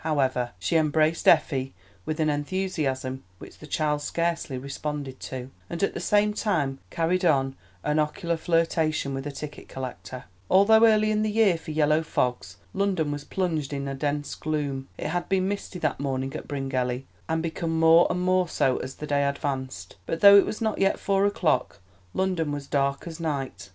However, 0.03 0.53
she 0.57 0.77
embraced 0.77 1.27
Effie 1.27 1.75
with 2.07 2.19
an 2.19 2.27
enthusiasm 2.27 3.23
which 3.37 3.59
the 3.59 3.67
child 3.67 4.01
scarcely 4.01 4.57
responded 4.57 5.19
to, 5.19 5.51
and 5.69 5.83
at 5.83 5.93
the 5.93 5.99
same 5.99 6.33
time 6.33 6.79
carried 6.89 7.23
on 7.23 7.55
an 7.83 7.99
ocular 7.99 8.35
flirtation 8.35 9.13
with 9.13 9.27
a 9.27 9.31
ticket 9.31 9.67
collector. 9.67 10.23
Although 10.49 10.87
early 10.87 11.11
in 11.11 11.21
the 11.21 11.29
year 11.29 11.55
for 11.55 11.69
yellow 11.69 12.01
fogs, 12.01 12.57
London 12.73 13.11
was 13.11 13.23
plunged 13.23 13.73
in 13.73 13.87
a 13.87 13.93
dense 13.93 14.33
gloom. 14.33 14.89
It 14.97 15.09
had 15.09 15.29
been 15.29 15.47
misty 15.47 15.77
that 15.77 15.99
morning 15.99 16.35
at 16.35 16.47
Bryngelly, 16.47 17.05
and 17.29 17.43
become 17.43 17.79
more 17.79 18.07
and 18.09 18.21
more 18.21 18.47
so 18.49 18.77
as 18.77 18.95
the 18.95 19.05
day 19.05 19.23
advanced; 19.25 19.97
but, 20.07 20.21
though 20.21 20.35
it 20.35 20.47
was 20.47 20.59
not 20.61 20.79
yet 20.79 20.97
four 20.99 21.27
o'clock, 21.27 21.79
London 22.15 22.51
was 22.51 22.65
dark 22.65 23.05
as 23.05 23.19
night. 23.19 23.69